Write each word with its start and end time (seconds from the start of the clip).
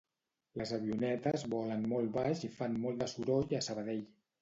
Les 0.61 0.71
avionetes 0.77 1.45
volen 1.53 1.85
molt 1.93 2.15
baix 2.17 2.43
i 2.51 2.53
fan 2.59 2.83
molt 2.89 3.07
de 3.07 3.13
soroll 3.17 3.59
a 3.63 3.65
Sabadell 3.73 4.07